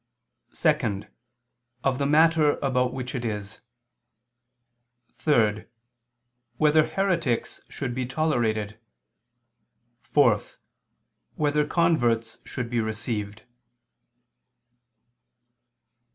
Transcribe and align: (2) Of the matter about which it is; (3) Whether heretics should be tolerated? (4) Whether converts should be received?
(2) 0.55 1.03
Of 1.83 1.99
the 1.99 2.07
matter 2.07 2.57
about 2.63 2.91
which 2.91 3.13
it 3.13 3.23
is; 3.23 3.59
(3) 5.13 5.65
Whether 6.57 6.87
heretics 6.87 7.61
should 7.69 7.93
be 7.93 8.07
tolerated? 8.07 8.79
(4) 10.01 10.39
Whether 11.35 11.67
converts 11.67 12.39
should 12.49 12.67
be 12.71 12.81
received? 12.81 13.43